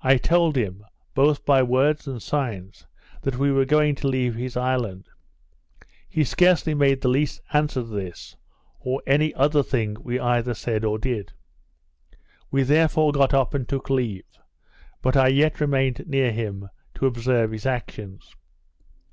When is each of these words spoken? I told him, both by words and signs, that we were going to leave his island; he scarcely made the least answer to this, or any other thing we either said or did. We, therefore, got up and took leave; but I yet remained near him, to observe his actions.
I 0.00 0.16
told 0.16 0.54
him, 0.54 0.84
both 1.12 1.44
by 1.44 1.60
words 1.60 2.06
and 2.06 2.22
signs, 2.22 2.86
that 3.22 3.36
we 3.36 3.50
were 3.50 3.64
going 3.64 3.96
to 3.96 4.06
leave 4.06 4.36
his 4.36 4.56
island; 4.56 5.08
he 6.08 6.22
scarcely 6.22 6.72
made 6.72 7.00
the 7.00 7.08
least 7.08 7.40
answer 7.52 7.80
to 7.80 7.86
this, 7.88 8.36
or 8.78 9.02
any 9.08 9.34
other 9.34 9.64
thing 9.64 9.96
we 10.00 10.20
either 10.20 10.54
said 10.54 10.84
or 10.84 11.00
did. 11.00 11.32
We, 12.48 12.62
therefore, 12.62 13.10
got 13.10 13.34
up 13.34 13.54
and 13.54 13.68
took 13.68 13.90
leave; 13.90 14.38
but 15.02 15.16
I 15.16 15.26
yet 15.26 15.60
remained 15.60 16.04
near 16.06 16.30
him, 16.30 16.68
to 16.94 17.06
observe 17.06 17.50
his 17.50 17.66
actions. 17.66 18.36